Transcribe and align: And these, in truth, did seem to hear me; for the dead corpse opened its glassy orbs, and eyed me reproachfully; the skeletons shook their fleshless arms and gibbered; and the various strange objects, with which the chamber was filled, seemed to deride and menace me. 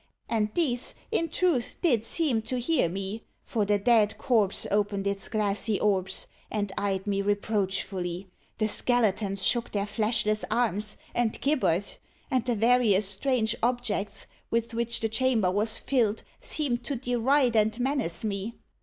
And 0.27 0.49
these, 0.55 0.95
in 1.11 1.29
truth, 1.29 1.75
did 1.83 2.03
seem 2.03 2.41
to 2.41 2.59
hear 2.59 2.89
me; 2.89 3.21
for 3.43 3.65
the 3.65 3.77
dead 3.77 4.17
corpse 4.17 4.65
opened 4.71 5.05
its 5.05 5.27
glassy 5.27 5.79
orbs, 5.79 6.25
and 6.49 6.71
eyed 6.75 7.05
me 7.05 7.21
reproachfully; 7.21 8.27
the 8.57 8.67
skeletons 8.67 9.45
shook 9.45 9.71
their 9.71 9.85
fleshless 9.85 10.43
arms 10.49 10.97
and 11.13 11.39
gibbered; 11.39 11.85
and 12.31 12.45
the 12.45 12.55
various 12.55 13.07
strange 13.07 13.55
objects, 13.61 14.25
with 14.49 14.73
which 14.73 15.01
the 15.01 15.07
chamber 15.07 15.51
was 15.51 15.77
filled, 15.77 16.23
seemed 16.41 16.83
to 16.85 16.95
deride 16.95 17.55
and 17.55 17.79
menace 17.79 18.23
me. 18.23 18.55